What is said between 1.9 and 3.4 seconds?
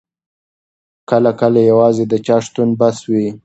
د چا شتون بس وي.